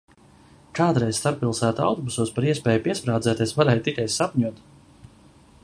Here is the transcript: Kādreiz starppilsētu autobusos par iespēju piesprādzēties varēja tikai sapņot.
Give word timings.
Kādreiz 0.77 1.19
starppilsētu 1.19 1.83
autobusos 1.87 2.31
par 2.37 2.47
iespēju 2.53 2.83
piesprādzēties 2.87 3.53
varēja 3.61 3.85
tikai 3.89 4.07
sapņot. 4.15 4.65